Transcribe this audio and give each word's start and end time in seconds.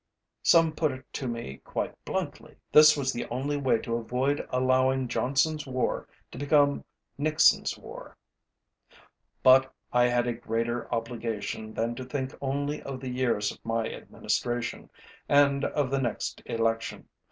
Some 0.41 0.71
put 0.71 0.91
it 0.91 1.05
to 1.13 1.27
me 1.27 1.57
quite 1.63 1.93
bluntly: 2.05 2.55
This 2.71 2.97
was 2.97 3.13
the 3.13 3.27
only 3.29 3.55
way 3.55 3.77
to 3.81 3.97
avoid 3.97 4.47
allowing 4.49 5.07
JohnsonÆs 5.07 5.67
war 5.67 6.07
to 6.31 6.39
become 6.39 6.83
NixonÆs 7.19 7.77
war. 7.77 8.17
But 9.43 9.71
I 9.93 10.05
had 10.07 10.25
a 10.25 10.33
greater 10.33 10.91
obligation 10.91 11.75
than 11.75 11.93
to 11.93 12.03
think 12.03 12.35
only 12.41 12.81
of 12.81 12.99
the 12.99 13.11
years 13.11 13.51
of 13.51 13.63
my 13.63 13.93
Administration, 13.93 14.89
and 15.29 15.65
of 15.65 15.91
the 15.91 16.01
next 16.01 16.41
election. 16.47 17.07